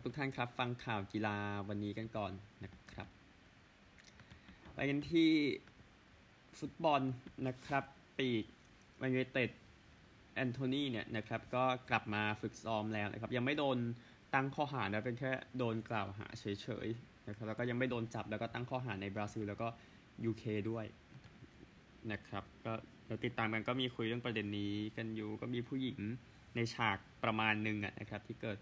[0.00, 1.36] ครับทุกท่านครับ ฟังข่าวกีฬา
[1.68, 2.32] วันนี้กันก่อน
[2.64, 3.06] นะครับ
[4.74, 5.30] ไปกันที่
[6.58, 7.02] ฟุตบอล
[7.46, 7.84] นะครับ
[8.18, 8.44] ปีก
[8.98, 9.50] แมนยูเต็ด
[10.34, 13.78] แอนโทนีเนี่ยนะครับก็กลับมาฝึกซ้อมแล้วนะครับ ยังไม่โดน
[14.34, 16.44] ตั้งข้อหานะเป็นแค่โดนกล่าวหาเฉ
[16.86, 19.68] ยๆนะครับแล้วก็ยังไม่โดนจับแล้วก็ตั้งข้อหาในบราซิลแล้วก็
[20.30, 20.86] UK ด้วย
[22.12, 22.72] นะครับก็
[23.06, 25.98] เดี๋ยวติดตามกันก็มีคุยเรื่องประเด็นนี้กันอยู่ก็มีผู้หญิง
[26.56, 28.58] ในฉากประมาณหนึ่งนะครับที่เกิด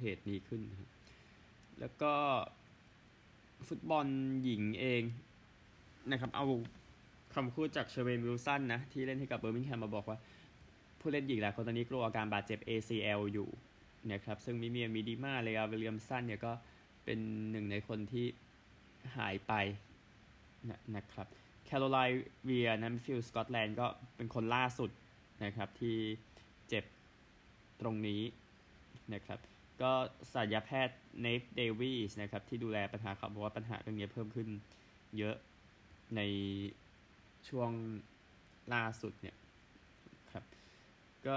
[0.00, 0.90] เหตุนี้ขึ้นนะ
[1.80, 2.12] แล้วก็
[3.68, 4.06] ฟุตบอล
[4.44, 5.02] หญิงเอง
[6.10, 6.46] นะครับ เอา
[7.34, 10.18] คำพูดจากเชเวนวิลสันนะ ที่เล่นให้กับเบอร์มิงแฮมมาบอกว่า
[11.00, 13.48] ผู้เล่นหญิงหลายคนตอนนี้กลัวอาการบาดเจ็บ ACL อยู่
[14.12, 16.52] นะครับ ซึ่งมิเมียมีดีมาเลยอาวิลเลียมสันเนี่ยก็
[17.04, 17.18] เป็น
[17.50, 18.26] หนึ่งในคนที่
[19.16, 19.52] หายไป
[20.68, 21.26] นะนะครับ
[21.64, 23.86] แคโรไลน์เวียนัมฟิลสกอตแลนด์ก็
[24.16, 24.90] เป็นคนล่าสุด
[25.44, 25.96] นะครับที่
[26.68, 26.84] เจ็บ
[27.80, 28.20] ตรงนี้
[29.12, 29.38] นะครับ
[29.82, 29.92] ก็
[30.32, 34.48] ศัลยแพทย์เนฟเดวิสนะครับ ที่ดูแลปัญหาเขาบอกว่าปัญหาเรื่องนี้เพิ่มขึ้น
[35.18, 35.36] เยอะ
[36.16, 36.20] ใน
[37.48, 37.70] ช่วง
[38.74, 39.36] ล่าสุดเนี่ย
[40.32, 40.44] ครับ
[41.26, 41.34] ก็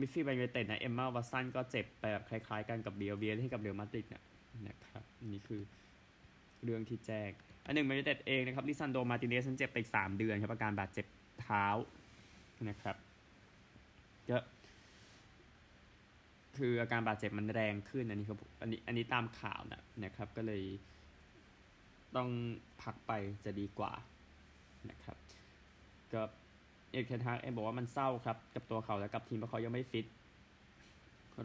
[0.00, 4.22] มิฟฟี่ไบเวเต็ดนะ เอมมาวัตสันก็เจ็บไปแบบคล้ายๆกันกับเบียเบียที่กับเรอัลมาดริดเนี่ย
[4.68, 5.62] นะครับนี่คือ
[6.64, 7.30] เรื่องที่แจ้ง
[7.64, 11.06] อันหนึ่งไบเวเต็ดเองนะครับลิซันโดมาติเนสเจ็บไปสามเดือนครับอาการบาดเจ็บ
[11.42, 11.64] เท้า
[12.68, 12.96] นะครับ
[14.30, 14.38] ก็
[16.56, 20.62] คืออาการบาดเจ็บมันแรงขึ้นอันนี้ครับอันนี้อันนี้ตามข่าวนะนะครับ ก็เลย
[22.16, 22.28] ต้อง
[22.82, 23.12] พักไป
[23.44, 23.92] จะดีกว่า
[24.90, 25.16] นะครับ
[26.12, 26.22] ก็
[26.92, 30.06] เอริกเทนฮากเองบอกว่ามันเศร้าครับ กับตัวเขาและกับทีมเพราะเขายังไม่ฟิต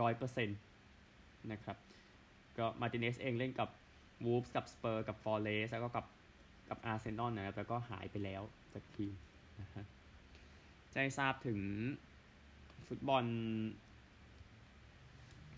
[0.01, 0.59] ร้อยเปอร์เซ็นต์
[1.51, 1.77] นะครับ
[2.57, 3.69] ก็มาติเนสเองเล่นกับ
[4.25, 6.05] วูฟส์กับสเปอร์กับฟอร์เรสแล้วก็กับ
[6.69, 8.41] กับอาร์เซนอลนะครับแล้วก็หายไปแล้ว
[8.73, 9.13] จากทีม
[9.61, 9.85] นะฮะ
[10.91, 11.59] จะให้ทราบถึง
[12.87, 13.25] ฟุตบอล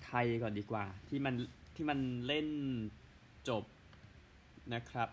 [0.07, 1.35] ไทยก่อนดีกว่า ที่มัน
[1.75, 2.47] ที่มันเล่น
[3.49, 3.63] จบ
[4.73, 5.09] นะครับ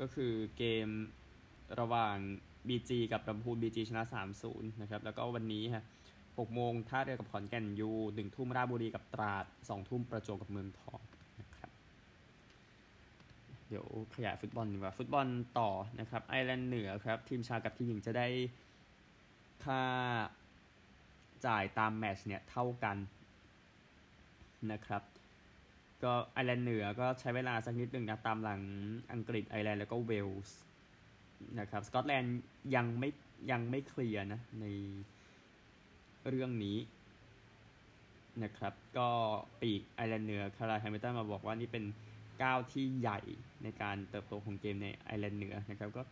[0.00, 0.88] ก็คือเกม
[1.80, 2.16] ระหว่าง
[2.68, 4.02] BG กับลำพูน BG ชนะ
[4.42, 5.84] 3-0 นะครับ แล้วก็วันนี้ฮะ
[6.18, 11.00] 6โมงท่าเรือกับขอนแก่นยู1ทุ่มราชบุรีกับตราด 2 ทุ่มประจวบกับเมืองทอง
[11.40, 11.70] นะครับ
[13.68, 15.26] เดี๋ยวขยายฟุตบอลดีกว่า ฟุตบอล
[15.58, 18.26] ต่อนะครับ ไอร์แลนด์เหนือครับ ทีมชายกับทีมหญิงจะได้
[19.64, 19.82] ค่า
[21.46, 22.96] จ่ายตามแมตช์เนี่ยเท่ากัน
[24.72, 25.02] นะครับ
[26.04, 28.60] ก็ไอร์แลนด์เหนือก็ใช้เวลาสักนิดหนึ่งนะตามหลัง
[29.12, 30.58] อังกฤษไอร์แลนด์แล้วก็เวลส์
[31.60, 32.40] นะครับสกอตแลนด์
[32.74, 33.10] ยังไม่
[33.50, 34.66] ยังไม่เคลียร์นะใน
[36.28, 36.78] เรื่องนี้
[38.42, 39.08] นะครับ ก็
[39.60, 41.84] ปีกไอร์แลนด์เหนือคาราไฮมิลตันมาบอกว่านี่เป็น
[42.42, 43.20] ก้าวที่ใหญ่
[43.62, 46.02] ในการเติบโตของเกมในไอร์แลนด์เหนือนะครับก็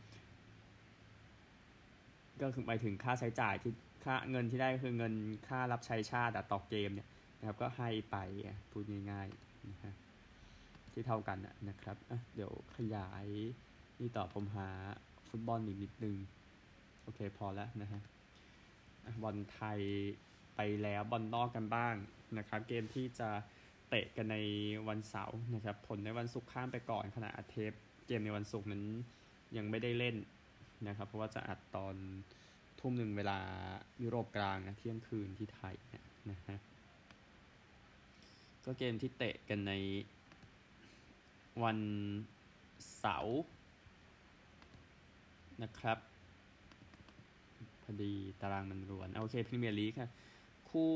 [2.41, 3.73] ก็คือหมายถึงค่าใช้จ่ายที่
[4.05, 5.13] ค่าเงินที่ได้คือเงิน
[5.49, 7.09] ค่ารับใช้ชาติต่อเกมเนี่ย
[7.45, 8.17] นะครับ ก็ให้ไป
[8.71, 9.95] พูดง่ายๆนะฮะ
[10.93, 11.39] ที่เท่ากัน
[11.69, 11.97] นะครับ
[12.35, 13.27] เดี๋ยวขยาย
[14.01, 14.69] นี่ต่อผมหา
[15.29, 16.17] ฟุตบอลอีกนิดนึง
[17.03, 18.01] โอเคพอแล้วนะฮะ
[19.23, 19.81] บอลไทย
[20.57, 21.95] ไปแล้วบอลนอกกันบ้าง
[22.39, 23.29] นะครับ เกมที่จะ
[23.89, 24.37] เตะกันใน
[24.89, 27.73] วันเสาร์นะครับ ผลในวันศุกร์ข้ามไปก่อนขณะอัดเทป
[28.07, 28.85] เกมในวันศุกร์นั้น
[29.57, 30.17] ยังไม่ได้เล่น
[30.89, 31.97] นะครับ เพราะว่าจะอัดตอน
[32.81, 33.39] ทุ่มหนึ่งเวลา
[34.03, 35.75] ยุโรปกลางนะเที่ยงคืนที่ไทย
[36.31, 36.59] นะฮะ
[38.65, 39.73] ก็เกมที่เตะกันใน
[41.63, 41.79] วัน
[42.99, 43.41] เสาร์
[45.63, 45.99] นะครับ
[47.83, 50.11] พอดีตารางมันรวนโอเคพรีเมียร์ลีกค่ะ
[50.71, 50.93] คู่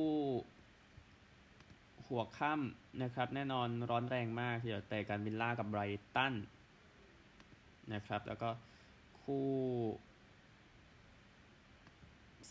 [2.06, 5.80] หัวค่ำนะครับ แน่นอนร้อนแรงมากเดี๋ยวแต่การวินล่ากับไบร
[6.16, 6.34] ตัน
[7.92, 8.48] นะครับ แล้วก็
[9.22, 9.46] คู่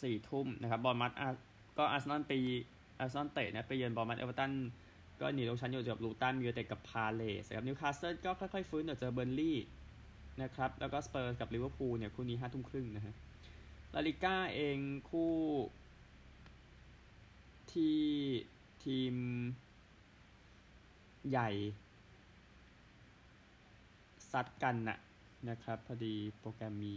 [0.01, 1.11] สี่ทุ่มนะครับบอร์นมัธ
[1.77, 2.31] ก็อาร์เซนอลไป
[2.99, 4.51] อาร์เซนอลเตะนะไปเยือนบอร์นมัธเอเวอร์ตัน
[5.21, 9.57] ก็หนีลงชั้นอยู่กับลูตันมีเตะกับพาเลสครับนิวคาสเซิลก็ค่อยๆฟื้นเดี๋ยวเจอเบิร์นลีย์
[10.41, 13.13] นะครับแล้วก็สเปอร์กับลิเวอร์พูลเนี่ยคู่นี้ห้าทุ่มครึ่งนะฮะ
[13.93, 14.77] ลาลิก้าเอง
[15.09, 15.33] คู่
[17.71, 17.97] ที่
[18.83, 19.13] ทีม
[21.29, 21.49] ใหญ่
[24.31, 24.97] ซัดกันนะ
[25.49, 26.95] นะครับ พอดีโปรแกรมมี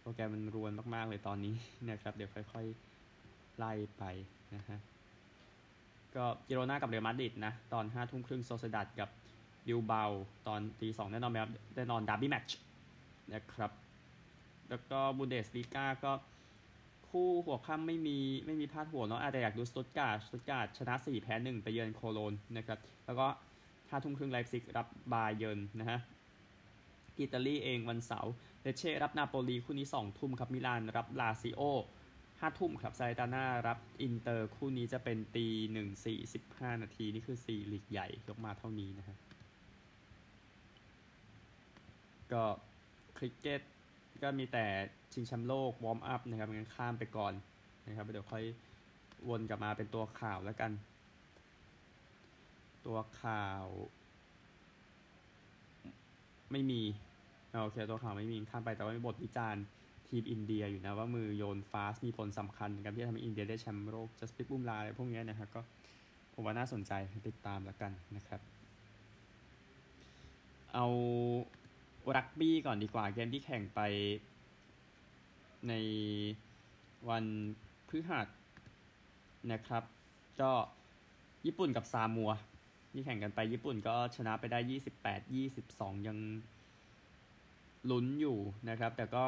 [0.00, 1.54] โปรแกรมมันรวนมาก ๆ เลยตอนนี้
[1.90, 2.66] นะครับ เดี๋ยวค่อย
[3.12, 4.04] ๆ ไล่ไป
[4.54, 4.78] นะฮะ
[6.16, 9.08] ก็กิโรนากับเรอัลมาดริดนะ ตอนห้าทุ่มครึ่งโซเซดัดกับ
[9.66, 10.02] บิลเบา
[10.46, 12.58] ตอนตีสองแน่นอนไหมครับแน่นอน derby match
[13.34, 13.70] นะครับ
[14.68, 16.12] แล้วก็บุนเดสลีกาก็
[17.08, 23.26] คู่หัวค่ำไม่มีไม่มีพลาดหัวเนาะอาจจะอยากดูสตุตการ์ดสตุตการ์ดชนะ 4 แพ้ 1 ไปเยือนโคโลนนะครับ แล้วก็
[23.90, 25.98] ห้าทุ่มครึ่งไลป์ซิกรับบาเยิร์นนะฮะ
[27.20, 28.32] อิตาลีเองวันเสาร์
[28.62, 31.60] เลเช่รับนาโปลีคู่นี้ 2 ทุ่มครับมิลานรับลาซิโอ
[32.44, 39.18] ห้าทุ่มครับซาแลร์นิตาน่ารับอินเตอร์คู่นี้จะเป็นตีหนึ่งสี่สิบห้านาที นี่คือสี่ลีกใหญ่ยกมาเท่านี้นะครับ
[42.32, 42.44] ก็
[43.16, 43.62] คริกเก็ต
[44.22, 44.66] ก็มีแต่
[45.12, 47.32] ชิงแชมป์โลก warm up นะครับงั้นข้ามไปก่อน
[47.86, 48.44] นะครับเดี๋ยวค่อย
[49.28, 50.72] วนกลับมาเป็นตัวข่าวแล้วกัน
[52.86, 53.64] ตัวข่าว
[56.52, 56.82] ไม่มี
[57.62, 59.64] โอเคตัวข่าวไม่มีข้ามไปแต่ว่ามีบทวิจารณ์
[60.14, 65.62] ทีมอินเดียอยู่นะว่ามือโยนฟาสมีผลสำคัญกับที่ทำให้อินเดียได้แชมป์โลกจัสปิกบุมลาอะไรพวกนี้นะครับก็
[66.34, 66.92] ผมว่าน่าสนใจ
[67.28, 68.40] ติดตามแล้วกันนะครับ
[70.74, 70.86] เอา
[72.16, 73.80] รักบี้ก่อนดีกว่าเกมที่แข่งไป
[75.68, 75.72] ใน
[77.08, 77.24] วัน
[77.88, 78.28] พฤหัส
[79.52, 79.84] นะครับ
[80.40, 80.52] ก็
[81.46, 82.30] ญี่ปุ่นกับซามัว
[82.92, 84.58] ที่แข่งกันไปญี่ปุ่นก็ชนะไปได้
[85.00, 86.18] 28 22 ยัง
[87.90, 88.38] ลุ้นอยู่
[88.68, 89.24] นะครับ แต่ก็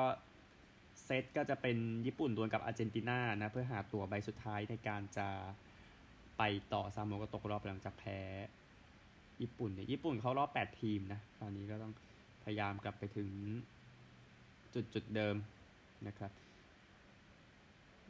[1.07, 1.77] เซตก็จะเป็น
[2.07, 5.29] ญี่ปุ่นดวลกับอาร์เจนตินานะเพื่อหาตัวใบสุดท้ายในการจะ
[6.39, 6.43] ไป
[6.73, 8.19] ต่อซาโมก็ตกรอบหลังจากแพ้
[9.43, 11.93] ญี่ปุ่นเนี่ยญี่ปุ่นเขารอบ 8 ทีมนะคราวนี้ก็ต้อง
[12.45, 13.31] พยายามกลับไปถึง
[14.75, 15.37] จุดจุดเดิม
[16.07, 16.33] นะครับ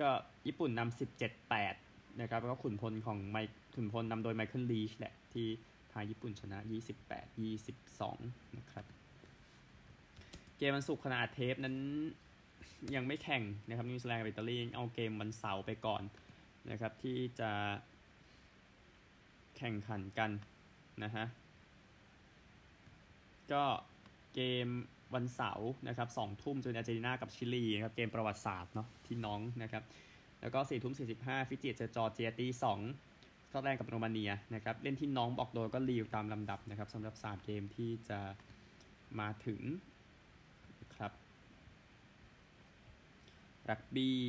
[0.01, 0.11] ก็
[0.47, 3.37] ญี่ปุ่นนำ17 8นะครับแล้วก็ขุนพลของไม
[3.75, 5.47] ขุนพลนำโดยไมเคิลลีชแหละ ที่
[5.93, 6.59] พาญี่ปุ่นชนะ
[7.79, 8.85] 28 22นะครับ
[10.57, 11.77] เกมวันศุกร์ขนาดเทปนั้น
[12.95, 16.03] ยังไม่แข่งนะครับนิวซีแลนด์กับอิตาลีเอาเกมวันเสาร์ไปก่อน
[16.71, 17.51] นะครับ ที่จะ
[19.57, 20.31] แข่งขันกัน
[21.05, 21.27] นะฮะ
[23.53, 23.65] ก็
[24.35, 24.69] เกม
[25.15, 29.83] วันเสาร์นะครับสองทุ่มจออาร์เจนตินากับชิลีนะครับเกมประวัติศาสตร์เนาะที่น้องนะครับ
[30.41, 32.79] แล้วก็สี่ทุ่มสี่สิบห้าฟิจิเจอจอร์เจียตีสอง
[33.49, 38.21] สกอตแลนด์กับโรมาเนียนะครับเล่นที่น้องบอกโดยก็รีวตามลำดับนะครับสำหรับสามเกมที่จะ
[39.21, 39.61] มาถึง
[40.97, 41.13] ครับ
[43.71, 44.21] รักบี้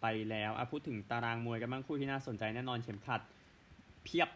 [0.00, 3.20] ไปแล้วพูดถึงตารางมวยกันบ้างคู่ที่น่าสนใจแน่นอนเข็มขัด
[4.04, 4.28] เพียบ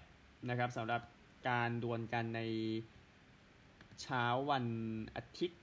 [0.48, 1.02] นะครับสำหรับ
[1.48, 2.40] การดวลกันใน
[4.02, 4.66] เช้าวัน
[5.16, 5.60] อาทิตย์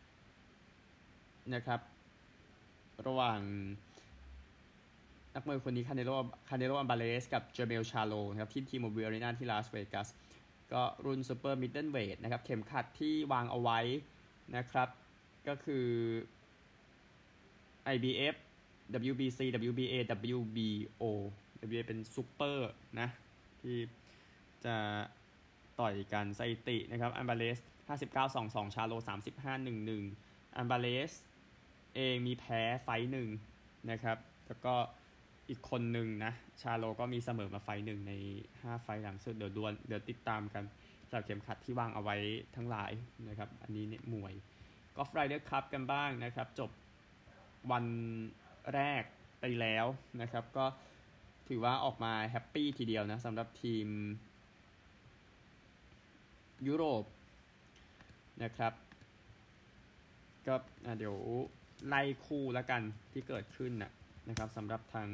[1.53, 1.81] นะครับ
[3.05, 3.41] ระหว่าง
[5.35, 6.11] นักมวยคนนี้คาเนโล
[6.49, 10.07] คาเนโลอัลวาเรซกับเจอร์เมลชาร์โลนะครับที่ทีโมบายล์อารีนาที่ลาสเวกัส
[10.73, 13.79] ก็รุ่น super middleweight นะครับเข็มขัดที่วางเอาไว้
[14.55, 14.89] นะครับ
[15.47, 15.85] ก็คือ
[17.93, 18.35] IBF
[19.11, 19.39] WBC
[19.69, 19.95] WBA
[20.33, 21.03] WBO
[21.63, 23.09] WBA เป็นซูเปอร์นะ
[23.61, 23.77] ที่
[24.65, 24.75] จะ
[25.79, 27.57] ต่อยกันสถิตินะครับอัมบาเลส
[27.89, 29.07] 59 22 ชาโล 35
[29.97, 31.11] 11อัมบาเลส
[31.95, 33.29] เองมีแพ้ไฟหนึ่ง
[33.91, 34.17] นะครับ
[34.47, 34.75] แล้วก็
[35.49, 38.13] อีกคนหนึ่งนะ ชาโลก็มีเสมอมาไฟหนึ่งใน
[38.51, 40.63] 5 ไฟหลังสุดเดี๋ยวดวลเดี๋ยวติดตามกัน
[41.07, 42.15] สำหรับเข็มขัดที่วางเอาไว้
[42.55, 42.91] ทั้งหลาย
[43.27, 44.33] นะครับ อันนี้เนี่ยมวย
[44.95, 46.69] กอล์ฟ Ryder Cup กันบ้างนะครับ จบ
[47.71, 47.85] วัน
[48.73, 49.03] แรก
[49.39, 49.85] ไปแล้ว
[50.21, 50.65] นะครับ ก็
[51.47, 53.87] ถือว่าออกมา happy ทีเดียวนะสำหรับทีม
[56.67, 57.03] ยุโรป
[58.43, 58.73] นะครับ
[60.47, 60.55] ก็
[60.97, 61.17] เดี๋ยว
[61.87, 62.81] ไล่คู่แล้วกัน
[63.11, 63.91] ที่เกิดขึ้นนะ
[64.29, 65.09] นะครับสำหรับทาง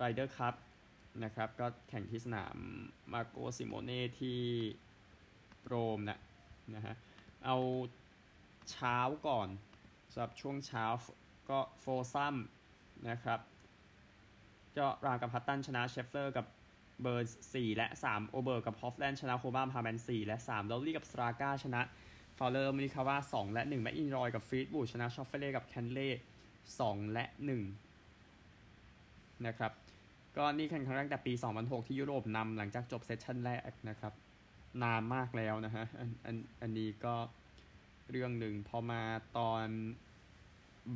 [0.00, 0.54] Ryder Cup
[1.24, 2.56] นะครับ ก็แข่งที่สนาม
[3.12, 4.40] มาร์โกซิโมเน่ที่
[5.66, 6.18] โรมนะ
[6.74, 6.94] นะฮะ
[7.44, 7.56] เอา
[8.70, 9.48] เช้าก่อน
[10.14, 10.84] สำหรับช่วงเช้า
[11.50, 12.36] ก็ foursome
[13.08, 13.40] นะครับ
[14.78, 16.46] ก็รามกับแฮตตันชนะเชฟเลอร์กับ
[17.02, 21.80] เบิร์นส์สี่และสามโอเบอร์กับฮอฟแลนด์ชนะโฮมากับฮาร์แมนสี่และสามลอรี่กับสตราก้าชนะ
[22.38, 26.10] ฟาวเลอร์โมริคาว่าสองและหนึ่งแมคอิลรอยกับฟลีตวูดชนะชอฟเฟเล่กับแคนเล่
[26.80, 27.62] สองและหนึ่ง
[29.46, 29.72] นะครับ
[30.36, 34.12] ก็นี่แข่งครั้งแรกแต่ปี 2006 ที่ยุโรปนำหลังจากจบเซสชั่นแรกนะครับ
[34.82, 37.14] นานมากแล้วนะฮะอันอันอันนี้ก็
[38.10, 39.02] เรื่องหนึ่งพอมา
[39.38, 39.66] ตอน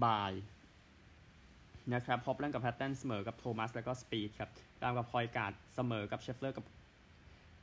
[0.05, 0.33] บ่าย
[1.95, 4.51] นะครับฮอปแลนกับแพตเทนเสมอกับโทมัสแล้วก็สปีดครับ
[4.83, 6.65] ตามกับพอยการ์ดเสมอกับเชฟเลอร์กับ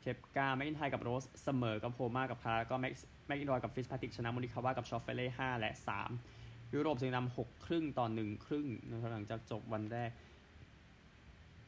[0.01, 2.93] เคปกาแมกอินไทกับโรสเสมอกับโพมากับพาแล้วก็แม็ก
[3.27, 6.11] แมคอิลรอยกับฟิตซ์แพทริคชนะโมริคาว่ากับชอฟเฟเล่ห้าและสาม
[6.73, 10.11] ยุโรปจึงนำหกครึ่งต่อหนึ่งครึ่งนะครับหลังจากจบวันแรก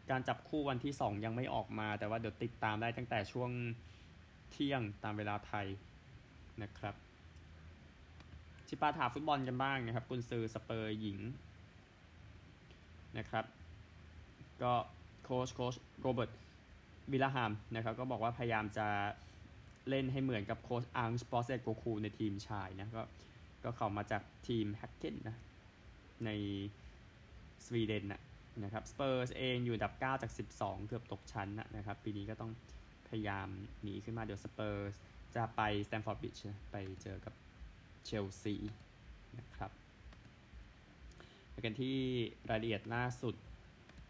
[0.09, 3.49] การจับคู่วันที่สองยังไม่ออกมา แต่ว่าเดี๋ยวติดตามได้ตั้งแต่ช่วง
[4.51, 5.67] เที่ยงตามเวลาไทย
[6.61, 6.95] นะครับ
[8.67, 11.19] ชิปาถาฟุตบอลกันบ้างนะครับกุนซือสเปอร์หญิง
[13.17, 13.45] นะครับ
[14.63, 14.73] ก็
[15.23, 16.31] โค้ชโค้ชโรเบิร์ต
[17.11, 18.87] วิลาฮามนะครับก็บอกว่าพยายามจะ
[19.89, 23.03] เล่นให้เหมือนกับโค้ชอังเก้ ปอสเตโคกลูในทีมชายนะก็
[23.63, 25.35] ก็เข้ามาจากทีมแฮกเกนนะ
[26.25, 26.29] ใน
[27.65, 28.21] สวีเดนนะ
[28.63, 32.51] นะครับสเปอร์เองอยู่อันดับ 9 จาก 12 เกือบตกชั้นนะครับ ปีนี้ก็ต้อง
[33.07, 33.47] พยายาม
[33.81, 34.91] หนีขึ้นมาเดี๋ยวสเปอร์
[35.35, 36.37] จะไปสแตมฟอร์ดบริดจ์
[36.71, 37.33] ไปเจอกับ
[38.07, 38.55] เชลซี
[39.39, 39.71] นะครับ
[41.51, 41.95] ไปกันที่
[42.49, 43.35] รายละเอียดล่าสุด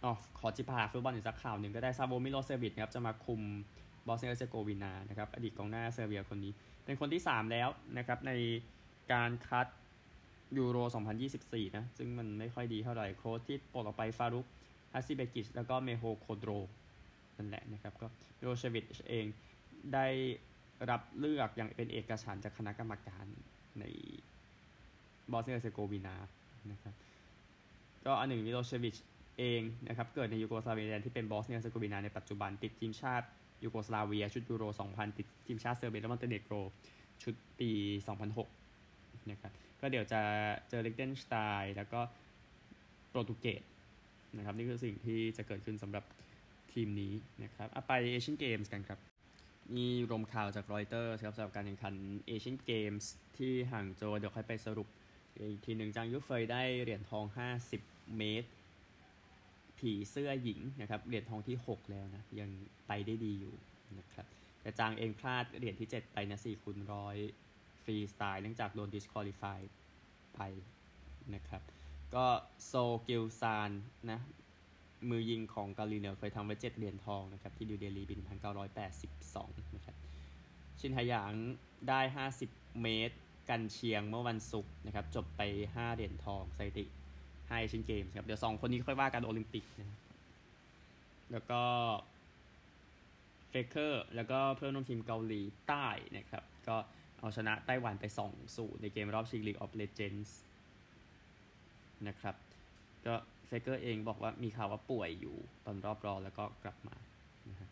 [0.03, 3.41] อ๋อขอจิพาฟุตบอลอีกสักข่าวหนึ่งก็ได้ซาโวมิโลเชวิชนะครับจะมาคุม
[4.07, 6.51] บอสเนียเฮอร์เซโกวีนานะครับอดีตกองหน้าเซอร์เบียคนนี้
[6.85, 8.31] เป็นคนที่ 3 แล้วนะครับใน
[9.13, 9.67] การคัด
[10.57, 10.77] ยูโร
[11.27, 14.45] 2024 นะ ซึ่งมันไม่ค่อยดีเท่าไหร่โค้ชที่ปลดออกไปฟารุก
[14.93, 16.51] ฮัดซิเบกิชแล้วก็เมโฮโคโดร
[17.37, 19.25] นั่นแหละนะครับ ก็มิโลเชวิชเอง
[19.93, 20.07] ได้
[20.89, 23.25] รับเลือกอย่างเป็นเอกฉันท์จากคณะกรรมการ
[23.79, 23.85] ใน
[25.31, 26.15] บอสเนียเฮอร์เซโกวีนา
[26.71, 26.93] นะครับ
[28.05, 28.95] ก็อันหนึ่งมิโลเชวิช
[29.39, 33.27] เองนะครับเกิดในยูโกสลาเวียที่เป็นบอสเนียเฮอร์เซโกวีนาในปัจจุบันติดทีมชาติ
[33.63, 36.55] ยูโกสลาเวีย ชุดยูโร 2000 ติดทีมชาติเซอร์เบียและมอนเตเนโกร
[37.23, 37.69] ชุดปี
[38.45, 40.21] 2006นะครับก็เดี๋ยวจะ
[40.69, 41.99] เจอลิกเตนสไตน์แล้วก็
[43.09, 43.63] โปรตุเกส
[44.37, 46.03] นะครับนี่คือสิ่งที่จะเกิดขึ้นสำหรับ
[46.73, 48.99] ทีมนี้นะครับอไปเอเชียนเกมส์กันครับ
[49.75, 51.95] มีรวมข่าวจากรอยเตอร์ครับสำหรับการแข่งขัน
[52.27, 54.87] เอเชียนเกมส์ที่หางโจวเดี๋ยวค่อยไปสรุป
[55.39, 57.25] อีกทีหนึ่งจางยุเฟยได้เหรียญทอง
[57.71, 58.49] 50 เมตร
[59.77, 62.49] ผีเสื้อหญิงนะครับเหรียญทองที่ 6 แล้วนะ ยัง
[62.87, 63.55] ไปได้ดีอยู่
[63.99, 64.25] นะครับ
[64.61, 67.17] แต่จางเองพลาดเหรียญที่ 7 ไปนะ4คูณร้อย
[67.83, 69.59] ฟรีสไตล์เนื่องจากโดน disqualify
[70.35, 70.39] ไป
[71.35, 71.61] นะครับ
[72.15, 72.25] ก็
[72.65, 72.73] โซ
[73.07, 73.71] กิลซาน
[74.11, 74.19] นะ
[75.09, 78.13] มือยิงของเกาหลีเหนือเคยทำไว้7เหรียญทองนะครับที่นิวเดลีปี
[78.95, 79.95] 1982นะครับ
[80.79, 81.31] ฉินไห่หยาง
[81.87, 81.99] ได้
[82.39, 83.15] 50 เมตร
[83.49, 85.41] กรรเชียงเมื่อวันศุกร์นะครับจบไป
[85.73, 86.85] 5 เหรียญทองสถิติ
[87.47, 89.97] ไฮเอเชียนเกมส์ครับเดี๋ยว 2 คนนี้ค่อยว่ากันโอลิมปิกนะ
[91.31, 91.61] แล้วก็
[93.49, 95.87] เฟเกอร์แล้วก็เพื่อนร่วมทีมเกาหลีใต้
[96.17, 96.75] นะครับก็
[97.19, 100.29] เอาชนะไต้หวันไป2 ศูนย์ในเกมรอบชิง League of Legends
[102.07, 102.35] นะครับ
[103.05, 103.15] ก็
[103.47, 105.35] เฟเกอร์เองบอกว่ามีข่าวว่าป่วยอยู่
[105.65, 106.95] ตอนรอบรอแล้วก็กลับมา
[107.49, 107.69] นะฮะ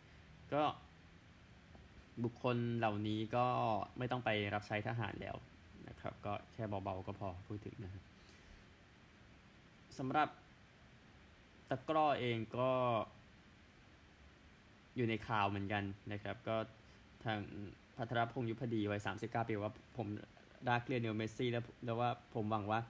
[0.52, 0.62] ก็
[2.24, 3.46] บุคคลเหล่านี้ก็
[3.98, 5.36] ไม่ต้องไปรับใช้ทหารแล้ว
[5.88, 8.02] นะครับ ก็แค่เบาๆก็พอพูดถึงนะฮะ
[9.98, 10.28] สำหรับ
[11.70, 12.70] ตะกร้อเองก็
[14.96, 16.56] อยู่ในข่าวเหมือนกันนะครับ ก็
[17.24, 17.38] ทาง
[17.96, 20.06] พัทรพงศ์ยุพดีวัย 39 ปีว่าผม
[20.68, 22.80] รักลิโอเนลเมสซี่แล้วแล้วว่าผมหวังว่า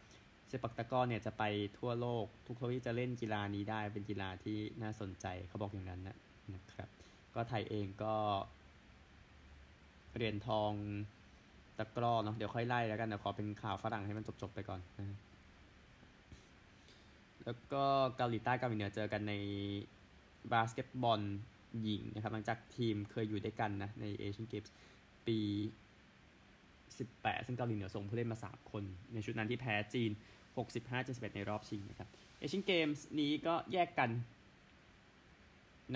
[0.48, 1.42] เซปักตะกร้อเนี่ยจะไป
[1.78, 6.16] ทั่วโลก ทุกคนที่จะเล่นกีฬานี้ได้เป็นกีฬาที่น่าสนใจเขาบอกอย่างนั้นนะ
[6.54, 6.88] นะครับ
[7.34, 8.14] ก็ไทยเองก็
[10.14, 10.72] เหรียญทอง
[11.78, 15.18] ตะกร้อเนาะเดี๋ยวค่อยไล่แล้วกันเดี๋ยวขอเป็นข่าวฝรั่งให้มันจบๆไปก่อนนะ
[17.44, 17.84] แล้วก็
[18.16, 19.34] เกาหลีใต้เกาหลีเหนือเจอกันใน
[20.52, 21.20] บาสเกตบอล
[21.82, 24.74] หญิงนะครับหลังจากทีมเคยอยู่ด้วยกันนะในเอเชียนเกมส์
[25.26, 25.38] ปี
[26.98, 30.10] 18 ซึ่งเกาหลีเหนือส่งผู้เล่นมา 3 คน ในชุดนั้นที่แพ้จีน
[30.86, 32.08] 65-71 ในรอบชิงนะครับ
[32.38, 34.10] เอเชียนเกมส์นี้ก็แยกกัน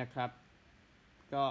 [0.01, 0.31] นะครับ
[1.35, 1.45] ก็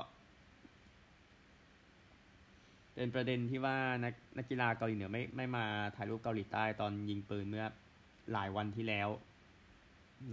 [2.96, 7.66] เป็นประเด็นที่ว่านักนักกีฬาเกาหลีเหนือไม่ไม่มาถ่ายรูปเกาหลีใต้ตอนยิงปืนเมื่อ
[8.32, 9.10] หลายวันที่แล้ว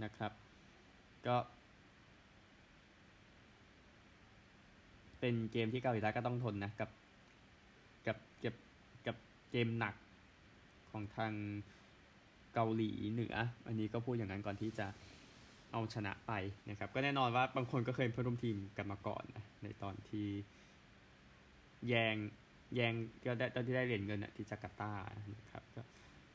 [0.03, 0.31] นะครับ
[1.27, 1.35] ก็
[5.19, 6.89] เป็นเกมที่เกาหลีใต้ก็ต้องทนนะกับ
[8.07, 8.55] กับกับ
[9.07, 9.15] กับ
[9.51, 9.95] เกมหนัก
[10.91, 11.33] ของทาง
[12.59, 13.35] เกาหลีเหนือ
[13.67, 14.87] อันนี้ก็พูดอย่างนั้นก่อนที่จะ
[15.71, 16.31] เอาชนะไป
[16.69, 20.27] นะครับ ก็แน่นอนว่าบางคนก็เคยเพื่อนร่วมทีมกันมาก่อนนะในตอนที่
[21.87, 22.15] แยง
[22.75, 22.93] แยง
[23.25, 24.93] ก็ได้ตอนที่ได้เหรียญเงินที่จาการ์ตา
[25.35, 25.81] นะครับก็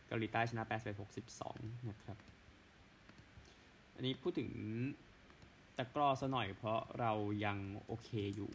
[0.07, 2.17] เกาหลีใต้ชนะ8 6 2นะครับ
[3.95, 4.51] อันนี้พูดถึง
[5.77, 7.13] ตะกร้อซะหน่อยเพราะเรา
[7.45, 8.51] ยังโอเคอยู่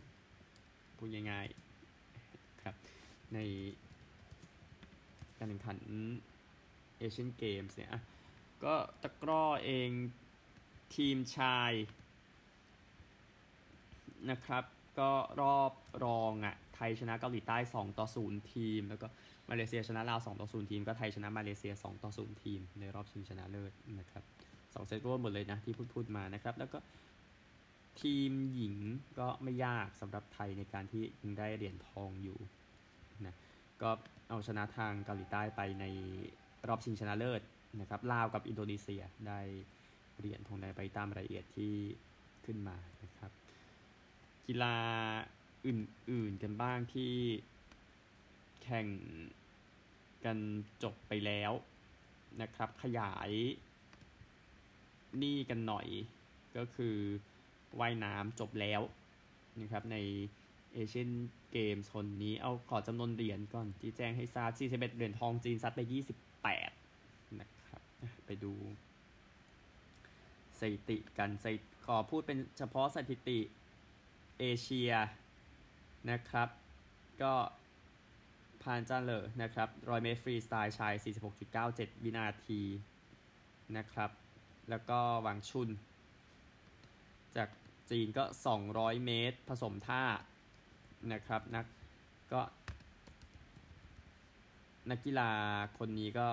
[0.97, 2.75] พูดง่ายๆครับ
[3.33, 3.39] ใน
[5.37, 5.79] การแข่งขัน
[6.97, 7.91] เอเชียนเกมส์เนี่ย
[8.63, 9.89] ก็ตะกร้อเอง
[10.95, 11.71] ทีมชาย
[14.31, 14.63] นะครับ
[14.99, 15.11] ก็
[15.41, 15.71] รอบ
[16.05, 19.07] รองอะ่ะไทยชนะเกาหลีใต้ 2 ต่อ 0 ทีม แล้วก็
[19.49, 24.23] มาเลเซียชนะลาว2ต่อ 0 ทีม ก็ไทยชนะมาเลเซีย 2 ต่อ 0 ทีม ในรอบชิงชนะเลิศนะครับ
[24.73, 26.79] สองเซตรวมหมดเลยนะที่พูดพูดมานะครับ แล้วก็
[28.01, 28.75] ทีมหญิง
[29.19, 32.39] ก็ไม่ยากสำหรับไทยในการที่ยังได้เหรียญทองอยู่
[33.25, 33.35] นะ
[33.81, 33.89] ก็
[34.29, 35.85] เอาชนะทางเกาหลีใต้ไปใน
[36.67, 37.41] รอบชิงชนะเลิศ
[37.81, 39.39] นะครับลาวกับอินโดนีเซียได้
[40.17, 41.73] เหรียญทองแดงไปตามรายละเอียดที่
[42.45, 43.31] ขึ้นมานะครับ
[44.47, 44.77] กีฬา
[45.67, 47.13] อื่นๆกันบ้างที่
[48.63, 48.87] แข่ง
[50.25, 50.37] กัน
[50.83, 51.51] จบไปแล้ว
[52.41, 53.31] นะครับ ขยาย
[55.21, 55.87] นี่กันหน่อย
[56.57, 56.95] ก็คือ
[57.79, 58.81] ว่ายน้ำจบแล้ว
[59.61, 59.97] นะครับใน
[60.73, 61.11] เอเชียน
[61.51, 65.81] เกมส์คนนี้เอาขอจำนวนเหรียญก่อนที่แจ้งให้ทราบ41เหรียญทองจีนซัดไป
[66.47, 67.81] 8นะครับ
[68.25, 68.53] ไปดู
[70.59, 71.45] สถิติกันส
[71.85, 73.39] ขอพูดเป็นเฉพาะสถิติ
[74.39, 74.91] เอเชีย
[76.11, 76.49] นะครับ
[77.21, 77.33] ก็
[78.61, 80.93] พานจ้าเลอนะครับรอยเมตรฟรีสไตล์ชาย
[81.49, 82.61] 46.97 วินาที
[83.77, 84.11] นะครับ
[84.69, 85.69] แล้วก็หวังชุน
[87.37, 87.49] จาก
[87.89, 88.23] จีนก็
[88.65, 90.03] 200 เมตร ผสมท่า
[91.13, 91.65] นะครับนัก
[92.33, 92.41] ก็
[94.91, 95.29] นักกีฬา
[95.77, 96.27] คนนี้ก็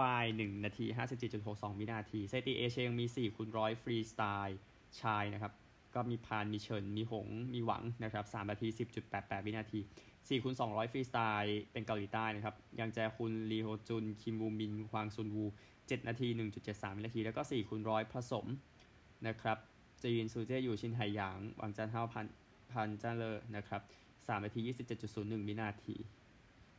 [0.00, 0.86] ว่าย1นาที
[1.32, 4.58] 57.62วินาทีสถิติเอเชียยังมี 4คูณร้อยฟรีสไตล์
[5.00, 5.52] ชายนะครับ
[5.94, 8.68] ก็มีพาน มีเฉิน มีหง มีหวังนะครับ3นาที
[9.06, 15.44] 10.88 วินาที4คูณ200 ฟรีสไตล์เป็นเกาหลีใต้นะครับ ยังแจคุณลีโฮจุน คิมวูมินฮวางซุนวู
[15.76, 16.28] 7 นาที
[16.62, 18.46] 1.73 วินาที แล้วก็4คูณร้อยผสม
[19.26, 19.58] นะครับ
[20.04, 22.26] จีนซูเจอยู่ชินไหหยาง หวังจันเท่าพัน
[22.72, 23.82] พันจ้าเลอนะครับ
[24.12, 24.60] 3นาที
[25.04, 25.96] 27.01 วินาที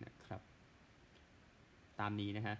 [0.03, 0.50] นะครับ
[2.01, 2.55] ตามนี้นะฮะ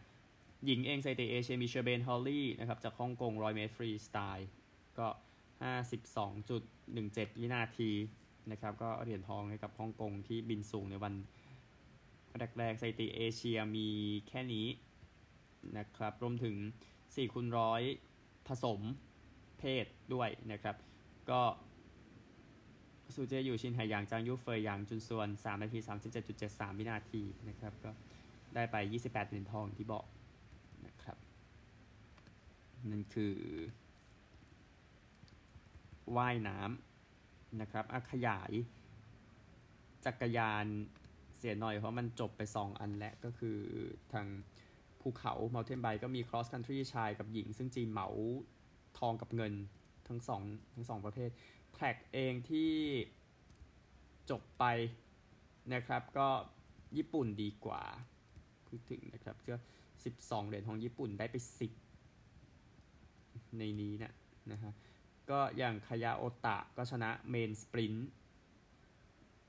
[0.66, 4.50] หญิงเองสถิติเอเชียมีเชอร์เบนฮอลลี่นะครับจากฮ่องกง100เมตรฟรีสไตล์
[5.00, 5.08] ก็
[6.24, 7.92] 52.17 วินาที
[8.52, 11.14] นะครับก็เหรียญทองให้กับฮ่องกงที่บินสูงในวัน
[12.60, 13.88] แรกๆสถิติเอเชียมี
[14.28, 14.68] แค่นี้
[15.78, 16.56] นะครับรวมถึง
[16.96, 17.82] 4คูณร้อย
[18.48, 18.80] ผสม
[19.60, 20.76] เพศด้วยนะครับ
[21.30, 21.42] ก็
[23.16, 25.80] ซูเจียอวี่ฉินไห่หยางจางยุเฟยหยางจุนส่วน 3 นาที
[26.30, 27.92] 37.73 วินาทีนะครับก็
[28.56, 30.06] ได้ไป 28เหรียญทองที่บอก
[30.86, 31.18] นะครับ
[32.92, 33.36] นั่นคือ
[36.16, 38.52] ว่ายน้ำนะครับอขยาย
[40.06, 40.66] จักรยาน
[41.38, 43.58] เสียหน่อยเพราะมันจบไป 2 อันแล้วก็คือ
[44.14, 44.28] ทาง
[45.02, 48.08] ภูเขา Mountain Bike ก็มี Cross Country ชายกับหญิง ซึ่งจีนเหมา
[49.00, 49.54] ทองกับเงิน
[50.08, 50.42] ทั้งสอง
[50.74, 51.30] ทั้งสองประเภท
[51.74, 52.72] track เองที่
[54.30, 54.64] จบไป
[55.74, 56.28] นะครับก็
[56.98, 57.84] ญี่ปุ่นดีกว่า
[58.72, 59.56] พูดถึงนะครับ ก็
[60.02, 61.36] 12 เหรียญทองญี่ปุ่นได้ไป
[62.42, 64.14] 10 ในนี้นะ
[64.52, 64.74] นะฮะ
[65.30, 68.10] ก็อย่างคายาโอตะก็ชนะ men sprint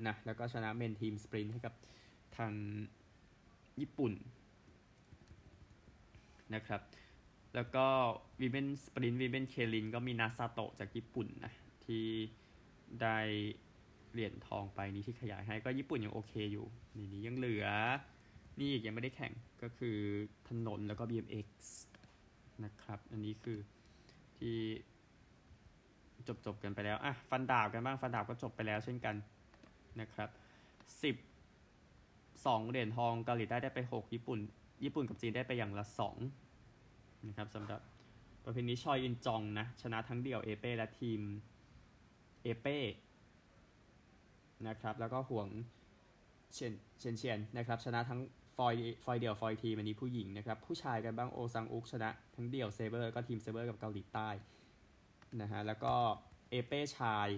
[0.06, 1.74] นะแล้วก็ชนะ men team sprint ให้กับ
[2.36, 2.52] ทาง
[3.80, 4.12] ญี่ปุ่น
[6.54, 6.80] นะครับ
[7.54, 7.86] แล้วก็
[8.40, 11.52] วีเบนสปรินต์วีเบนเคลินก็มีนาซาโตะจากญี่ปุ่นนะ
[11.84, 12.04] ที่
[13.02, 13.18] ได้
[14.12, 17.66] เหรียญทองไปนี้ที่ขยายให้ก็ญี่ปุ่นยังโอเคอยู่นี่นี้ยังเหลือ
[18.58, 19.96] นี่อีกยังไม่ได้แข่งก็คือ
[20.48, 21.48] ถนนแล้วก็ BMX
[22.64, 23.58] นะครับ อันนี้คือ
[24.38, 24.56] ที่
[26.28, 29.14] จบจบกันไปแล้ว อะ ฟันดาบกันบ้าง ฟันดาบก็จบไปแล้วเช่นกัน
[30.00, 30.28] นะครับ
[31.02, 31.16] สิบ
[32.46, 34.38] สองเหรียญทองเกาหลีใต้ได้ไปหกญี่ปุ่น
[34.84, 36.16] ญี่ปุ่นกับจีนได้ไปอย่างละสอง
[37.28, 37.80] นะครับสำหรับ
[38.44, 41.20] ประเภทนี้ชอยอินจองนะ ชนะทั้งเดี่ยวเอเป้และทีม
[42.42, 42.78] เอเป้
[44.68, 45.48] นะครับ แล้วก็ห่วง
[46.54, 48.20] เชนเชนเชียนนะครับ ชนะทั้ง
[48.56, 54.28] ฟอยล์ฟอยล์เดี่ยวฟอยล์ทีมอันนี้ผู้หญิงนะครับ ผู้ชายกันบ้างโอซังอุกชนะ ทั้งเดี่ยวเซเบอร์แล้วก็ทีมเซเบอร์กับเกาหลีใต้
[55.40, 55.94] นะฮะแล้วก็
[56.50, 57.28] เอเป้ชาย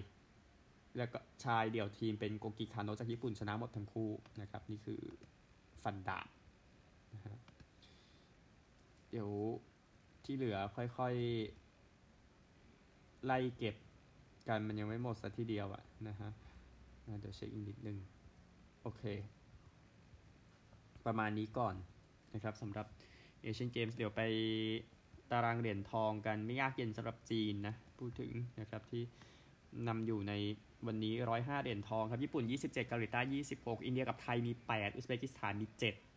[0.97, 5.01] แล้วก็ชายเดี่ยวทีมเป็นโคกิคาโนะจากญี่ปุ่นชนะหมดทั้งคู่นะครับ นี่คือ
[5.83, 6.27] ฟันดาบ
[7.13, 7.35] นะฮะ
[9.11, 9.29] เดี๋ยว
[10.25, 13.75] ที่เหลือค่อยๆ ไล่เก็บ
[14.47, 16.29] กันมันยังไม่หมดสัทีเดียวอะนะฮะ
[17.19, 17.97] เดี๋ยวเช็คอีกนิดนึง
[18.81, 19.03] โอเค
[21.05, 21.75] ประมาณนี้ก่อน
[22.33, 22.87] นะครับสำหรับ
[23.41, 24.21] เอเชียนเกมส์เดี๋ยวไป
[25.31, 29.03] ตารางเหรียญทองกันไม่ยากเย็นสำหรับจีนนะ พูดถึงนะครับที่
[29.87, 30.33] นำอยู่ใน
[30.87, 33.21] วันนี้ 105 เหรียญทองครับ ญี่ปุ่น 27 เกาหลีใต้
[33.55, 35.65] 26 อินเดียกับไทยมี 8 อุซเบกิสถานมี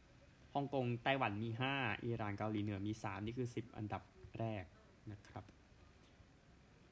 [0.03, 4.03] 7ฮ่องกงไต้หวันมี 5 อิหร่านเกาหลีเหนือมี 3 นี่คือ 10 อันดับ
[4.39, 4.65] แรก
[5.13, 5.45] นะครับ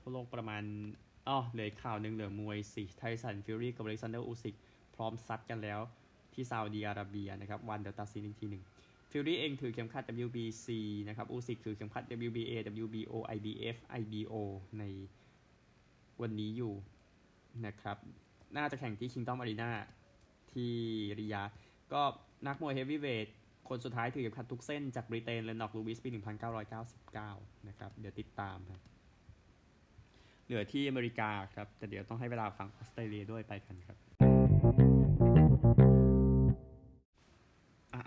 [0.00, 0.62] ทั่วโลกประมาณ
[1.28, 4.56] อ๋อเหลือข่าวหนึ่งเหลือมวยสิไทสันฟิวรี่กับอเล็กซานเดอร์อูซิค
[4.96, 5.80] พร้อมซัดกันแล้ว
[6.36, 8.62] ที่ซาอุดีอาระเบียนะครับ วันเดลตัดสินอีกทีหนึ่ง
[9.10, 10.66] ฟิวรี่เองถือเข็มขัด WBC
[11.08, 12.52] นะครับอูซิคถือเข็มขัด WBA
[12.84, 14.34] WBO IBF IBO
[14.78, 14.84] ใน
[16.22, 16.74] วันนี้อยู่
[17.66, 17.96] นะครับ
[18.56, 19.70] น่าจะแข่งที่ Kingdom Arena
[20.52, 20.72] ที่
[21.18, 21.42] ริยา
[21.92, 22.02] ก็
[22.46, 23.26] นักมวยเฮฟวีเวท
[23.68, 26.08] คนสุดท้ายถือเข็มขัดทุกเส้นจากบริเตนเลนนอกลูวิสปี
[26.88, 28.80] 1999 นะครับ เดี๋ยวติดตามครับ
[30.44, 34.25] เหลือที่อเมริกาครับ แต่เดี๋ยวต้องให้เวลาฟังออสเตรเลียด้วยไปกันครับ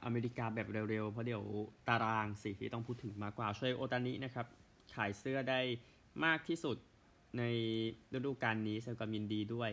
[0.10, 1.44] อเมริกาแบบเร็วๆ เพราะเดี๋ยว
[1.88, 4.48] ตารางสิที่ต้องพูดถึงมากกว่าช่วยโอตานินะครับ
[4.96, 5.60] ขายเสื้อได้
[6.26, 6.78] มากที่สุด
[7.38, 7.44] ใน
[8.14, 9.72] ฤดูกาลนี้แสดงความยินดีด้วย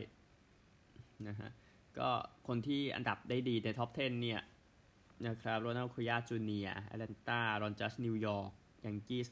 [1.29, 1.51] นะฮะ
[1.99, 2.09] ก็
[2.49, 4.41] คนที่อันดับได้ดีในท็อป 10 เนี่ย
[5.27, 8.51] นะครับโรนัลคุยาจูเนียแอตแลนตารอนจัสนิวยอร์ก
[8.87, 9.27] ยังกีส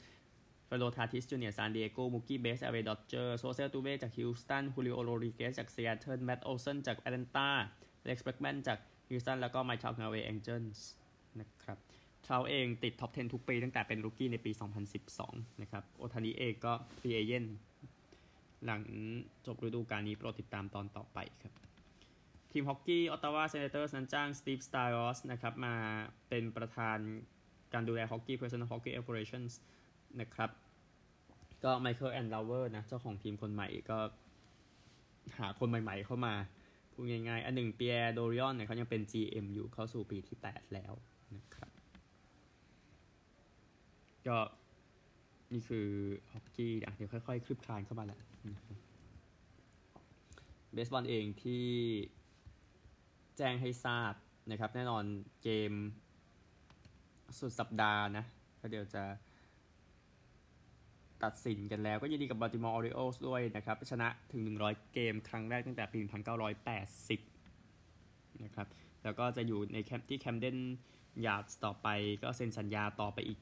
[0.66, 7.48] เฟโลทาทิสจูเนียซานดิเอโกมูกี้เบสเอเวดอเจอร์โซเซลตูเบจากฮิลสตันฮูลิโอโรริเกสจากเซีแอตเทิลแมตต์โอเซนจากแอตแลนตา
[8.06, 8.78] อเล็กซ์เบร็กแมนจาก
[9.14, 10.86] ฮิวสตันแล้วก็ไมค์เทราต์แอลเอแองเจิลส์
[11.40, 11.78] นะครับ
[12.26, 14.52] เขาเองติดท็อป 10 ทุกปีตั้งแต่เป็น rookie ในปี
[15.06, 17.44] 2012 นะครับ โอทานิเองก็ free agent
[18.64, 18.82] หลัง
[19.46, 21.52] จบฤดูกาลนี้โปรดติดตามตอนต่อไปครับ
[22.52, 25.74] ทีมฮอกกี้ออตตาวาเซเนเตอร์สนั้นจ้างสตีฟสเตออสนะครับ มา
[26.28, 26.98] เป็นประธาน
[27.72, 29.52] การดูแลฮอกกี้ President Hockey Operations
[30.20, 30.50] นะครับ
[31.64, 33.98] ก็ไมเคิลแอนด์ลาวเออร์นะ เจ้าของทีมคนใหม่ก็
[35.38, 36.34] หาคนใหม่ๆเข้ามา
[36.94, 40.92] พูดง่ายๆ อันหนึ่งเปียโดริออนเนี่ยเขายังเป็น GM อยู่เข้าสู่ปีที่ 8 แล้ว
[41.36, 41.70] นะครับ
[44.26, 44.38] ก็
[45.52, 45.86] นี่คือ
[46.32, 48.20] ฮอกกี้อะเดี๋ยวค่อยๆ คลืบคลานเข้ามาแหละ
[50.72, 51.64] เบสบอลเองที่
[53.36, 54.14] แจ้งให้ทราบ
[54.50, 55.04] นะครับ แน่นอน
[55.42, 55.72] เกม
[57.38, 58.24] สุดสัปดาห์นะ
[58.60, 59.02] ก็เดี๋ยวจะ
[61.24, 65.98] ตัดสินกันแล้วก็ยินดีกับบัลติมอร์ออริโอสด้วยนะครับ ชนะถึง 100 เกมครั้งแรกตั้งแต่ปี
[67.20, 68.66] 1980 นะครับ
[69.02, 70.58] แล้วก็จะอยู่ในแคมป์ที่แคมเดน
[71.26, 71.88] ยาร์ดต่อไป
[72.22, 73.40] ก็เซ็นสัญญาต่อไปอีก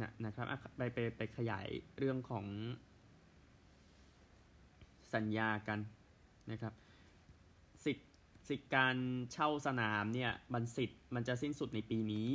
[0.00, 1.66] นะนะครับไปไปไปขยาย
[1.98, 2.46] เรื่องของ
[5.14, 5.78] สัญญากัน
[6.50, 6.72] นะครับ
[7.84, 8.08] สิทธิ์
[8.48, 8.96] สิทธิ์การ
[9.32, 12.30] เช่าสนามเนี่ยมันสิทธิ์มันจะสิ้นสุดในปีนี้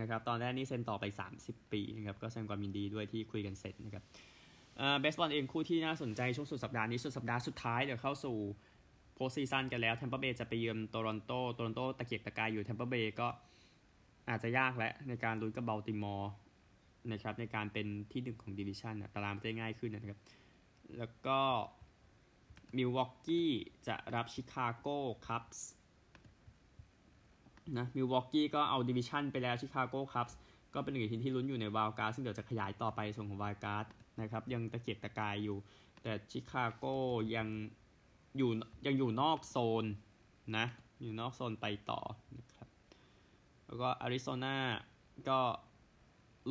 [0.00, 1.04] นะครับตอนแรกนี่เซ็นต่อไป
[1.38, 4.04] 30 ปีนะครับก็แสดงความยินดีด้วยที่คุยกันเสร็จนะครับ
[5.00, 8.36] เบสบอลเองคู่ที่น่าสนใจช่วงสุดสัปดาห์นี้สุดสัปดาห์สุดท้ายเดี๋ยวเข้าสู่
[9.14, 13.28] postseason กันแล้วแทมเปอร์เบย์จะไปเยือนโตรอนโตโตรอนโตตะเกียกตะกายอยู่แทมเปอร์เบย์ก็
[14.28, 16.32] อาจจะยากและในการลุ้นกับบัลติมอร์
[17.12, 20.20] นะครับในการเป็นที่หนึ่งของ division ตารางจะง่ายขึ้นนะครับ
[20.98, 21.40] แล้วก็
[22.76, 23.50] มิลวอกกี้
[23.86, 24.86] จะรับชิคาโก
[25.26, 25.70] คัพส์
[27.78, 30.38] นะมิลวอกกี้ก็เอา division ไปแล้วชิคาโกคัพส์
[30.74, 33.84] ก็เป็นหนึ่งทีมที่ลุ้นอยู่ใน wild card ซึ่งเดี๋ยวจะขยายต่อไปส่งของ wild card
[34.20, 35.56] นะครับยังตะเกียกตะกายอยู่
[36.02, 36.84] แต่ชิคาโก
[37.36, 37.48] ยัง
[38.36, 38.50] อยู่
[38.86, 39.84] ยังอยู่นอกโซน
[40.56, 40.66] นะ
[41.00, 42.00] อยู่นอกโซนไปต่อ
[42.38, 42.66] นะครับ
[43.66, 44.56] แล้วก็อาริโซนา
[45.28, 45.40] ก็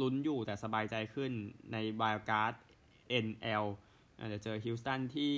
[0.01, 1.31] ลุ้นอยู่แต่สบายใจขึ้น
[1.71, 2.53] ในวาลการ์ด
[3.25, 3.65] NL
[4.29, 5.35] เดี๋ยวเจอฮิวสตันที่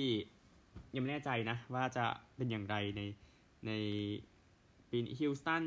[0.94, 2.04] ยังไม่แน่ใจนะว่าจะ
[2.36, 3.00] เป็นอย่างไรใน
[3.66, 3.72] ใน
[4.92, 5.64] ปีนฮิวสตัน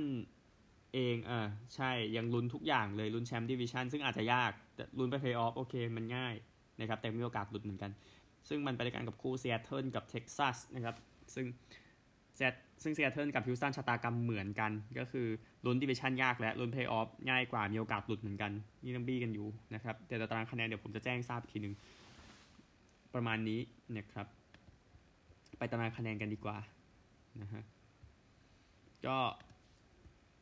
[0.93, 6.35] เองเออใช่ ยังลุ้นทุกอย่างเลยลุ้นแชมป์ division ซึ่งอาจจะยากแต่ลุ้นไปเพย์ออฟโอเค มันง่าย
[6.79, 7.91] นะครับ แต่มีโอกาสหลุดเหมือนกัน
[8.49, 10.95] ซึ่งมันไปด้วยกันกับคู่เซียเทิลกับเท็กซัสนะครับ
[11.35, 11.45] ซึ่ง
[12.38, 15.27] เซตซึ่งเซียเทิลกับฮิวสตันชะตากรรมเหมือนกัน ก็คือ
[15.65, 18.51] ลุ้น division ยากและลุ้นเพย์ออฟง่ายกว่ามีโอกาสหลุดเหมือนกัน
[18.83, 21.75] นี่ต้องบี้กันอยู่นะครับแต่ตารางคะแนนเดี๋ยวผมจะแจ้งทราบอีกทีหนึ่ง
[23.13, 23.59] ประมาณนี้
[23.97, 24.27] นะครับ
[25.57, 26.57] ไปตารางคะแนนกันดีกว่า
[27.41, 27.63] นะฮะ
[29.08, 29.17] ก็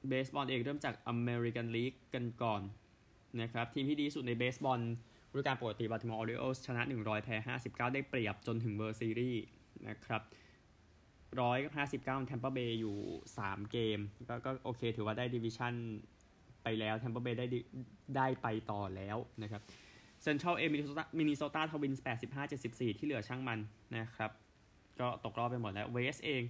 [0.08, 2.62] เบสบอลเองเริ่มจากอเมริกันลีกกันก่อน
[3.42, 4.82] นะครับทีมที่ดีสุดในเบสบอล
[5.34, 7.36] ฤดูกาลปกติบัลติมอร์ออริโอสชนะ 100 แพ้
[7.66, 9.44] 59 ได้เปรียบจนถึง World Series
[9.88, 10.22] นะครับ
[11.42, 12.96] ร้อยห้าสิบเก้าแทมเปอร์เบย์อยู่
[13.38, 15.74] 3 เกมก็ก็โอเคถือว่าได้ division
[16.64, 17.46] ไปแล้วแทมเปอร์เบย์ได้
[18.18, 19.62] ได้ไปต่อแล้วนะครับ
[20.24, 23.60] เซนทรัลเอมินิโซตามินิโซตาทวินส์85 74 ที่เหลือช่างมัน
[23.98, 24.32] นะครับ
[25.00, 26.44] ก็ตกรอบไปหมดแล้ว West เอง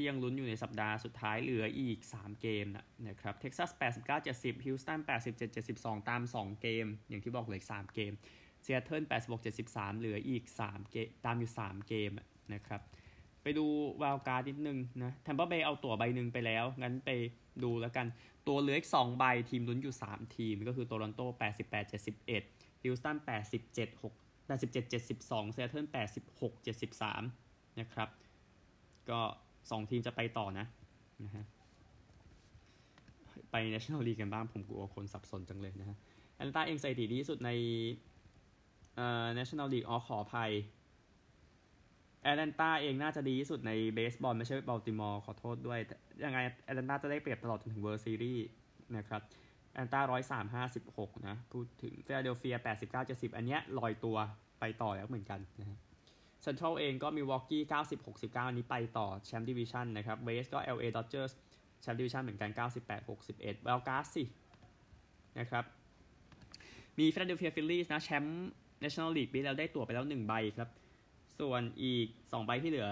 [0.00, 2.66] ที่ยังลุ้นอยู่ในสัปดาห์สุดท้ายเหลืออีก 3 เกม
[3.08, 3.70] นะครับเท็กซัส
[4.06, 8.12] 89 70ฮิวสตัน87 72 ตาม 2 เกม อย่างที่บอกเหลืออีก 3 เกม
[8.62, 12.10] เซียเทิล86 73 เหลืออีก 3 เกม ตามอยู่ 3 เกม
[12.54, 12.80] นะครับ
[13.42, 13.66] ไปดู
[14.02, 17.10] wild card นิดนึงนะแทมเปอร์เบย์เอาตั๋วใบหนึ่งไปแล้ว งั้นไป
[17.62, 18.06] ดูแล้วกัน
[18.48, 21.20] ตั๋วเหลืออีก 2 ใบทีมลุ้นอยู่ 3 ทีม ก็คือโตรอนโต
[21.62, 21.92] 88
[22.32, 23.16] 71ฮิวสตัน
[23.60, 24.02] 87 6
[24.48, 25.86] 87 72เซียเทิล
[26.42, 26.52] 86
[27.06, 28.08] 73 นะครับ
[29.10, 29.20] ก็
[29.70, 30.66] สองทีมจะไปต่อนะ
[31.24, 31.44] นะฮะ
[33.50, 35.96] ไป National League กันบ้าง ผมกลัวคนสับสนจังเลยนะฮะ
[36.36, 37.50] แอตแลนตาเองสถิติดีที่สุดใน
[38.96, 40.50] เอ่อ National League อ๋อขออภัย
[42.22, 45.78] แอตแลนตาเองน่าจะดีที่สุดในเบสบอลไม่ใช่บัลติมอร์ขอโทษด้วย
[46.24, 48.46] ยังไงแอตแลนตาจะได้เปรียบตลอดจนถึง World Series
[48.96, 49.22] นะครับ
[49.74, 54.16] แอตแลนตาร้อยสามห้าสิบหกนะ พูดถึงฟิลาเดลเฟียแปดสิบเก้าเจ็ดสิบอันเนี้ยลอยตัว
[54.60, 55.78] ไปต่อแล้วเหมือนกันนะฮะ
[56.42, 61.32] เซนทรัลเองก็มิลวอกกี้เก้าสิบหกสิบเก้าอันนี้ไปต่อแชมป์ division นะครับ West ก็ LA Dodgers
[61.82, 62.50] แชมป์ division เหมือนกัน
[62.80, 64.24] 98 61 wild card สิ
[65.38, 65.64] นะครับ
[66.98, 68.50] มีฟิลาเดลเฟียฟิลลี่นะแชมป์
[68.82, 70.68] National League ปีแล้วได้ตั๋วไปแล้ว 1 ใบครับ
[71.38, 72.88] ส่วนอีก 2 ใบที่เหลือ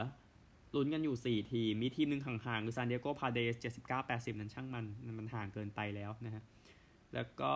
[0.74, 4.84] ลุ้นกันอยู่ 4 ทีม มีทีมหนึ่งห่างๆคือซานดิเอโกพาเดรส79 80 นั้นช่างมัน
[5.18, 6.42] มันห่างเกินไปแล้วนะฮะ
[7.14, 7.52] แล้วก็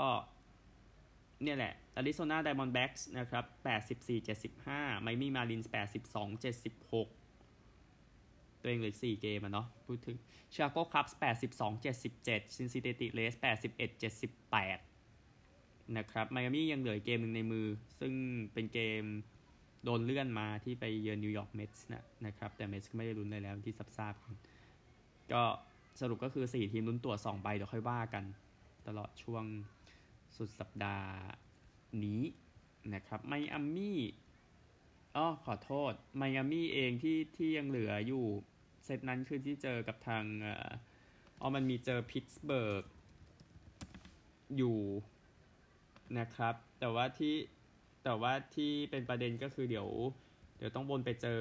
[1.43, 3.45] เนี่ยแหละอาริโซนาไดมอนด์แบ็กส์นะครับ
[3.89, 4.29] 84
[4.61, 5.77] 75ไมอามี่มาร์ลินส์82
[6.43, 10.17] 76ตัวเองเหลือ4เกมอะเนาะพูดถึง
[10.55, 11.19] ชิคาโกคัพส์
[11.51, 13.35] 82 77ซินซินเนติเรดส์
[13.69, 14.01] 81
[15.03, 17.67] 78นะครับไมอามี่ยังเหลือเกมหนึ่งในมือ
[18.01, 18.13] ซึ่ง
[18.53, 19.05] เป็นเกม
[19.85, 24.15] โดนเลื่อนมาที่ไปเยือนนิวยอร์กเมทส์นะนะครับ แต่เมทส์ก็ไม่ได้ลุ้นเลยแล้วที่ซับซาบ
[25.33, 25.43] ก็
[26.01, 28.25] สรุปก็คือ 4 ทีมลุ้นตั๋ว 2 ใบเดี๋ยวค่อยว่ากัน
[28.89, 29.45] ตลอดช่วง
[30.37, 31.11] สุดสัปดาห์
[32.05, 32.23] นี้
[32.95, 34.01] นะครับไมอามี่
[35.17, 38.25] อ๋อขอโทษไมอามี่เองที่ที่ยังเหลืออยู่
[38.85, 40.25] เซตนั้นคือที่เจอกับทาง
[41.41, 42.85] อ๋อมันมีเจอพิตสเบิร์ก
[44.57, 44.79] อยู่
[46.19, 47.35] นะครับ แต่ว่าที่
[48.05, 49.89] แต่ว่าที่เป็นประเด็นก็คือเดี๋ยว
[50.57, 51.41] เดี๋ยวต้องวนไปเจอ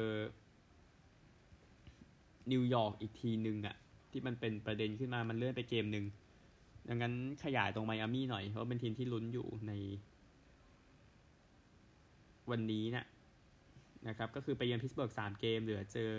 [2.51, 3.75] นิวยอร์กอีกทีหนึ่งอะ
[4.11, 6.05] ที่มันเป็นประเด็นขึ้นมามันเลื่อนไปเกมหนึ่ง
[6.93, 9.71] ดังนั้นขยายตรงไมอามี่หน่อย เพราะเป็นทีมที่ลุ้นอยู่ใน
[12.51, 13.05] วันนี้นะ
[14.07, 16.11] นะครับ ก็คือไปเยือนพิตสเบิร์กสามเกม เหลือเจอ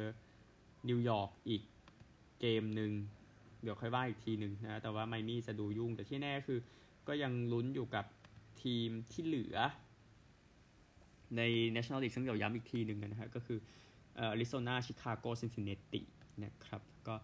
[0.89, 1.63] นิวยอร์กอีก
[2.41, 2.91] เกมหนึ่ง
[3.63, 6.59] เดี๋ยวค่อยว่าอีกทีหนึ่งนะ แต่ว่าไมอามี่จะดูยุ่ง แต่ที่แน่คือ
[7.09, 8.05] ก็ยังลุ้นอยู่กับ
[8.63, 9.57] ทีมที่เหลือ
[11.37, 11.43] ใน
[11.75, 13.59] National League ซึ่งเดี๋ยวย้ำอีกทีหนึ่งนะครับก็คือ
[14.19, 16.01] อาริโซนาชิคาโกซินซินเนติ
[16.45, 17.15] นะครับ ก็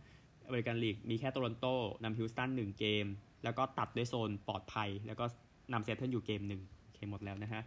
[0.46, 1.66] อเมริกันลีกมีแค่โตรอนโต
[2.04, 3.06] นำฮิวสตันหนึ่งเกม
[3.44, 5.24] แล้วก็ตัดด้วยโซนปลอดภัย แล้วก็
[5.72, 7.62] นำเซียเทิลอยู่เกมหนึ่งโอเคหมดแล้วนะฮะ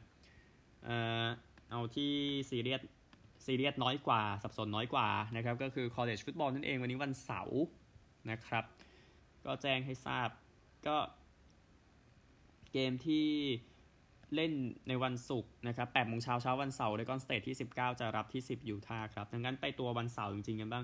[0.86, 0.90] เอ
[1.24, 1.26] อ
[1.70, 2.12] เอาที่
[2.50, 2.82] ซีเรียส
[3.46, 7.62] ซีเรียสน้อยกว่า สับสนน้อยกว่านะครับ ก็คือ college football นั่นเองวันนี้วันเสาร์
[8.32, 8.64] นะครับ
[9.46, 10.30] ก็แจ้งให้ทราบ
[10.88, 10.98] ก็
[12.72, 13.28] เกมที่
[14.36, 14.54] เล่น
[14.88, 20.84] ในวันศุกร์นะครับ8โมงเช้าเช้าวันเสาร์โอเรกอนสเตทที่ 19 จะรับที่ 10ยูทาห์ครับ ดังนั้นไปตัววันเสาร์จริงๆกันบ้าง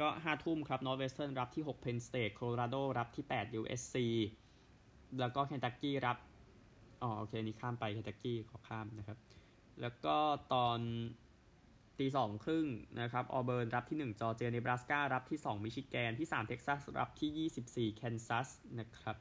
[0.00, 3.96] ก็ 5 ทุ่มครับ Northwestern รับที่6 Penn State Colorado รับที่ 8 USC
[5.20, 6.16] แล้วก็ Kentucky รับ
[7.02, 9.18] อ๋อ โอเค นี่ข้ามไป Kentucky ขอข้ามนะครับ
[9.80, 10.16] แล้วก็
[10.52, 10.78] ตอน
[11.98, 12.66] ตีสองครึ่ง
[13.00, 19.16] นะครับ ออเบิร์นรับที่ 1 จอร์เจียเนบราสการับที่ 2 มิชิแกน ที่ 3 เท็กซัส รับที่ 24 แคนซัส นะครับ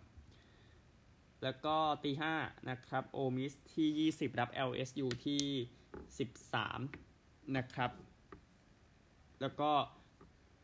[1.43, 2.33] แล้วก็ตีห้า
[2.69, 5.43] นะครับ โอมิสที่ 20 รับ LSU ที่
[6.67, 7.91] 13 นะครับ
[9.41, 9.71] แล้วก็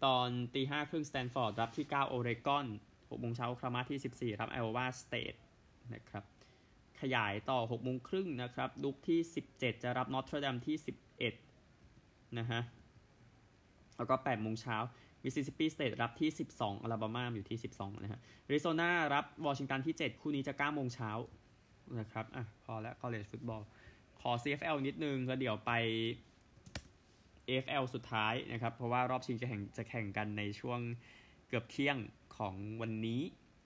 [0.04, 5.34] ตอนตีห้าครึ่งสแตนฟอร์ดรับที่ 9 โอเรกอน6โมงเช้าโอคลาโฮมาที่ 14 รับไอโอวาสเตท
[5.94, 6.24] นะครับ
[7.02, 9.20] ขยายต่อ6โมงครึ่งนะครับดุ๊กที่
[9.52, 10.76] 17 จะรับนอตเทรอดามที่
[11.58, 12.62] 11 นะฮะ
[13.98, 14.78] แล้วก็8โมงเช้า
[15.24, 18.20] มิสซิสซิปปีสเตทรับที่ 12อลาบามาอยู่ที่ 12 นะฮะอ
[18.52, 21.12] ริโซนารับวอชิงตันที่ 7 คู่นี้จะ9โมงเช้า
[22.00, 23.64] นะครับ อะ พอแล้ว college football
[24.22, 25.72] ขอ CFL นิดนึงแล้วเดี๋ยวไป
[27.50, 30.80] AFL สุดท้ายนะครับ เพราะว่ารอบชิงจะแข่งจะแข่งกันในช่วง
[31.48, 31.98] เกือบเที่ยง
[32.38, 33.22] ของวันนี้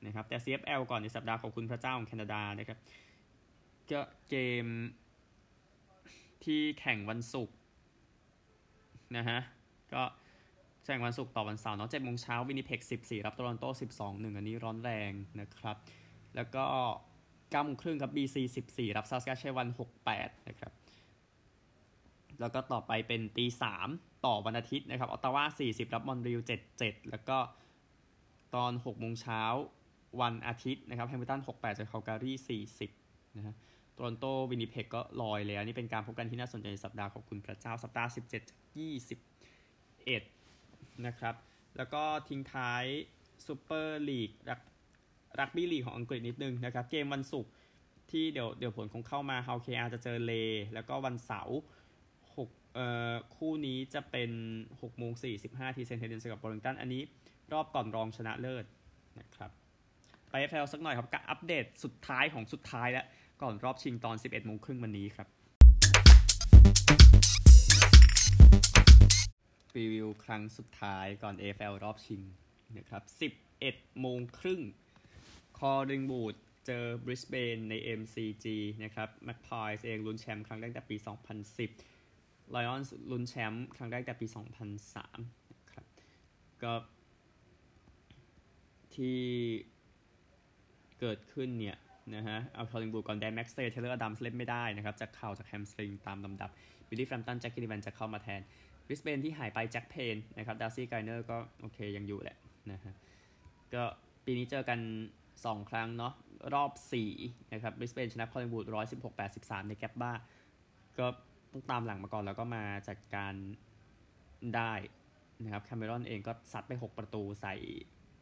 [0.05, 2.79] นะครับ แต่ CFL ก่อนในสัปดาห์ของคุณพระเจ้าของแคนาดานะครับ
[3.91, 4.65] ก็เกม
[6.43, 7.55] ที่แข่งวันศุกร์
[9.17, 9.39] นะฮะ
[9.93, 10.03] ก็
[10.85, 15.77] แข่งวันศุกร์ต่อวันเสาร์เนาะเจ็ดโมงเช้าวินิเพ็กสิบสี่รับโตลอนโตสิบสองหนึ่งอันนี้ร้อนแรงนะครับ
[16.35, 16.65] แล้วก็
[17.51, 20.71] เก้าโมงครึ่งครับบีซีสิบสี่รับซาสกาเชวันหกแปดนะครับ
[22.39, 23.87] แล้วก็ต่อไปเป็นตีสาม
[24.25, 27.37] ต่อวันอาทิตย์นะครับออตตาวาสี่สิบรับมอนทรีออลเจ็ดเจ็ดแล้วก็
[28.55, 29.41] ตอนหกโมงเช้า
[30.21, 32.91] วันอาทิตย์นะครับแฮมิลตันหกแปดเจอคาลการีสี่สิบ
[33.37, 33.55] นะฮะ
[33.93, 38.43] โตรอนโตวินนิเพกก็ลอยแล้วนี่เป็นการพบกันที่น่าสนใจสัปดาห์ของคุณพระเจ้าสัปดาห์สิบเจ็ด
[38.77, 39.19] ยี่สิบ
[40.05, 40.23] เอ็ด
[41.05, 41.35] นะครับ
[41.77, 42.83] แล้วก็ทิ้งท้าย
[43.47, 44.59] ซูเปอร์ลีกรัก
[45.39, 47.51] รักบี้ลีกของอังกฤษนิดนึงนะครับ เกมวันศุกร์
[48.11, 50.33] ที่เดี๋ยวเดี๋ยวผลคงเข้ามาฮาเคอาจะเจอเล
[50.73, 51.57] แล้วก็วันเสาร์
[52.79, 54.31] อ่อคู่นี้จะเป็น
[54.67, 55.13] 6โมง
[55.45, 57.03] 45ทีเซนเทเดนส์กับบอริงตันอันนี้
[57.53, 58.65] รอบก่อนรองชนะเลิศ
[59.19, 59.51] นะครับ
[60.29, 63.05] ไปเอฟสักหน่อยครับกับอัปเดตสุดท้ายของสุดท้ายแล้ว
[63.41, 65.27] ก่อนรอบชิงตอน 11โมงครึ่งวันนี้ครับ
[69.77, 72.21] รีวิวครั้งสุดท้ายก่อน AFL รอบชิง
[72.77, 73.03] นะครับ
[73.53, 74.61] 11โมงครึ่ง
[75.57, 78.45] คอลลิงวูดเจอบริสเบนใน MCG
[78.83, 80.95] นะครับแม็กพายส์เองลุ้นแชมป์ครั้งแรกแต่ปี
[81.49, 81.98] 2010
[82.55, 84.27] Lions ลุ้นแชมป์ครั้งแรกแต่ปี
[84.89, 85.85] 2003นะครับ
[86.63, 86.73] ก็
[88.95, 89.19] ที่
[90.99, 91.77] เกิดขึ้นเนี่ย
[92.15, 96.49] นะฮะเอาคอลลิงวูดก่อนแดนแม็กสเตย์เทย์เลอร์อดัมส์เล่นไม่ได้นะครับ จากเข่าจาก hamstring ตามลำดับ
[96.89, 98.41] บิลลี่แฟรมป์ตันแจ็คกินนิแวนจะเข้ามาแทน
[98.89, 102.37] บริสเบนที่หายไปแจ็คเพนนะครับดาร์ซี่การ์ดิเนอร์ก็โอเคยังอยู่แหละ
[102.71, 102.93] นะฮะ
[103.73, 103.83] ก็
[104.25, 104.79] ปีนี้เจอกัน
[105.25, 106.13] 2 ครั้งเนาะ
[106.53, 106.71] รอบ
[107.11, 108.65] 4 นะครับบริสเบนชนะคอลลิงวูด
[108.97, 110.11] 116 83 ในแกบบ้า
[110.99, 111.07] ก็
[111.51, 113.33] ต้องตามหลังมาก่อนแล้วก็มาจัดการ
[114.55, 114.73] ได้
[115.43, 117.55] นะครับแคมเมรอนเองก็ซัดไป 6 ประตูใส่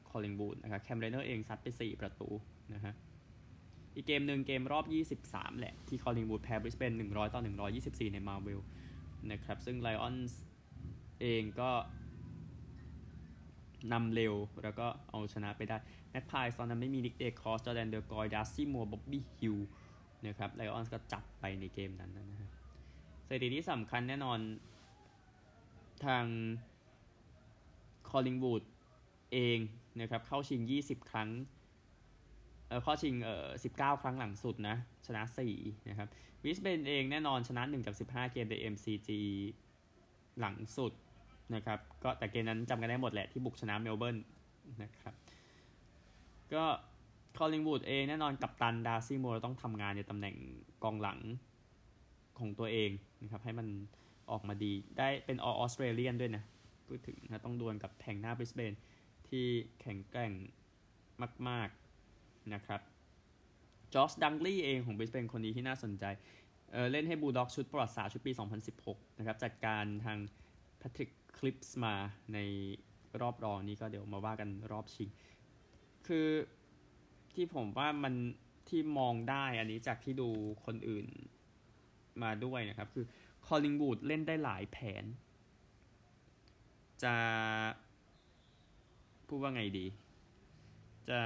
[0.09, 2.29] คอลลิงวูดนะครับแคมเรย์เนอร์เองซัดไป 4 ประตู
[2.73, 2.93] นะฮะ
[3.95, 4.85] อีกเกมหนึ่งเกมรอบ
[5.27, 7.41] 23 แหละ ที่คอลลิงวูดแพ้บริสเบน100 ต่อ
[7.77, 8.61] 124 ในมาร์เวล
[9.31, 10.15] นะครับซึ่งไลออน
[11.21, 11.71] เองก็
[13.93, 15.77] นำเร็วแล้วก็เอาชนะไปได้
[16.11, 19.57] แม็กพายตอนนั้นไม่มีนิกเดคอสจอร์แดนเดอกอยดาร์ซี่มัวร์บ๊อบบี้ฮิล
[20.25, 22.46] นะครับไลออนก็จับไปในเกมนั้นนะฮะ
[23.29, 24.39] สถิติที่สำคัญแน่นอน
[26.05, 26.25] ทาง
[28.09, 28.63] คอลลิงวูด
[29.33, 29.59] เอง
[30.01, 31.29] นะครับเข้าชิง 20 ครั้ง
[32.67, 34.75] เออข้อชิงเอ่อ19 ครั้งหลังสุดนะ
[35.07, 35.21] ชนะ
[35.55, 36.07] 4 นะครับ
[36.43, 39.09] บริสเบนเองแน่นอนชนะ 1 จาก 15 เกมใน MCG
[40.39, 40.91] หลังสุด
[41.55, 44.17] นะครับก็แต่เกมนั้นจำกันได้หมดแหละที่บุกชนะเมลเบิร์น
[44.83, 45.13] นะครับ
[46.53, 46.63] ก็
[47.37, 50.35] คอลลิงวูดเองแน่นอนกัปตันดาร์ซี่มัวร์ต้องทำงานในตำแหน่ง
[50.83, 51.19] กองหลัง
[52.39, 52.89] ของตัวเอง
[53.23, 53.67] นะครับให้มัน
[54.31, 56.43] ออกมาดีได้เป็น All-Australian ด้วยนะ
[56.87, 58.73] พูดถึงนะต้องดวลกับแผงหน้าบริสเบน
[59.27, 59.45] ที่
[59.81, 60.31] แข็งแกร่ง
[61.47, 61.69] มาก
[62.11, 62.81] ๆ นะครับ
[63.93, 66.05] จอร์จดังลี่เองของบริสเบนคนนี้ที่น่าสนใจ
[66.71, 68.31] เเล่นให้บูลด็อกชุดประวัติศาสตร์ชุดปี
[68.75, 70.17] 2016 นะครับ จัดการทาง
[70.77, 71.95] แพทริกคลิปส์มา
[72.33, 72.39] ใน
[73.21, 75.09] รอบรองนี้ก็เดี๋ยวมาว่ากันรอบชิง
[76.07, 76.27] คือ
[77.33, 78.13] ที่ผมว่ามัน
[78.69, 80.29] ที่มองได้อันนี้จากที่ดู
[80.65, 81.05] คนอื่น
[82.23, 83.05] มาด้วยนะครับ คือ
[83.47, 85.03] คอลลิงบูดเล่นได้หลายแผน
[87.03, 87.13] จะ
[89.27, 89.85] พูดว่าไงดี
[91.09, 91.17] จะ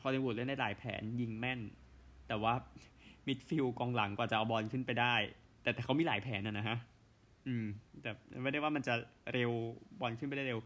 [0.00, 1.60] คอลลิงวูดเล่นได้หลายแผนยิงแม่น
[2.28, 2.54] แต่ว่า
[3.26, 5.14] midfield กองหลังกว่าจะเอาบอลขึ้นไปได้
[5.62, 6.78] แต่แต่เขามีหลายแผนนะนะฮะ
[7.46, 7.66] อืม
[8.02, 8.10] แต่
[8.42, 8.94] ไม่ได้ว่ามันจะ
[9.32, 9.50] เร็ว
[10.00, 10.60] บอลขึ้นไปได้เร็ว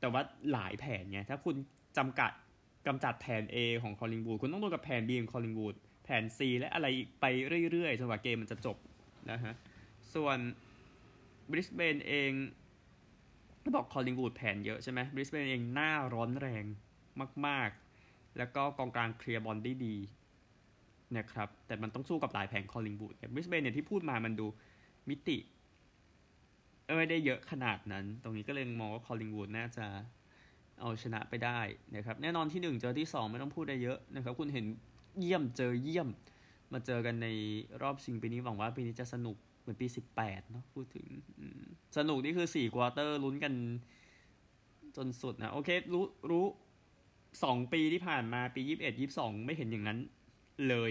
[0.00, 1.56] แต่ว่าหลายแผนไงถ้าคุณ
[1.98, 2.32] จำกัด
[2.86, 5.74] กำจัดแผน A ของคอลลิงวูดคุณต้องดวลกับแผน B ของคอลลิงบูด
[6.22, 6.86] น C และอะไร
[7.20, 7.24] ไป
[7.72, 8.76] เรื่อยๆจนกว่าเกมมันจะจบ
[9.30, 9.54] นะฮะ
[10.14, 10.38] ส่วน
[11.50, 12.32] บริสเบนเอง
[13.64, 16.64] ก็บอกคอลลิงบูดแผนเยอะใช่ไหมบริสเบนเองหน้าร้อนแรง
[17.46, 19.96] มากๆ แล้วก็กองกลางเคลียร์บอลได้ดี
[21.16, 24.46] นะครับ แต่มันต้องสู้กับหลายแผงคอลลิงบูดบริสเบนเนี่ยที่พูดมามันดู
[25.08, 25.38] มิติ
[26.96, 29.86] ไม่ได้เยอะขนาดนั้น ตรงนี้ก็เลยมองว่าคอลลิงวูดน่าจะ
[30.80, 31.60] เอาชนะไปได้
[31.96, 34.66] นะครับ แน่นอนที่ 1 เจอที่ 2 ไม่ต้องพูดได้เยอะนะครับ คุณเห็น
[35.18, 36.08] เยี่ยมเจอเยี่ยม
[36.72, 37.28] มาเจอกันใน
[37.82, 39.86] รอบชิงปีนี้หวังว่าปีนี้จะสนุกเหมือนปี
[40.18, 41.06] 18เนาะพูดถึง
[41.96, 43.54] สนุกนี่คือ4 quarter ลุ้นกัน
[44.96, 46.44] จนสุดนะ โอเค รู้รู้
[47.44, 49.98] สองปีที่ผ่านมาปี21 22ไม่เห็นอย่างนั้น
[50.68, 50.90] เลย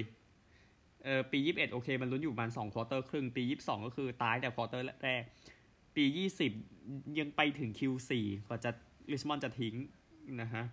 [1.04, 5.24] เออปี21โอเค มันลุ้นอยู่ประมาณ2 quarter ครึ่ง ปี22ก็คือตายแต่ quarter แรก
[5.96, 6.06] ปี
[6.62, 8.12] 20ยังไปถึง Q4
[8.48, 8.72] กว่าจะ
[9.12, 9.76] ริชมอนด์จะทิ้ง
[10.42, 10.64] นะฮะ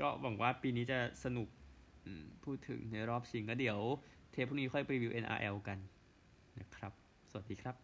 [0.00, 1.48] ก็หวังว่าปีนี้จะสนุก
[2.44, 3.78] พูดถึงในรอบชิงก็เดี๋ยว
[4.32, 5.78] เทปพรุ่งนี้ค่อยไปรีวิว NRL กัน
[6.60, 6.92] นะครับ
[7.30, 7.76] สวัสดีครับ